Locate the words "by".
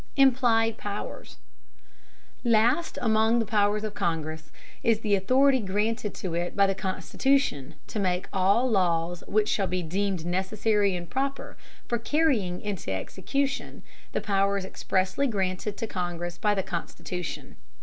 6.55-6.65, 16.39-16.55